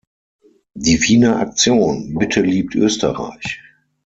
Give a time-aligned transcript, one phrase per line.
[0.73, 3.61] Die Wiener Aktion "Bitte liebt Österreich.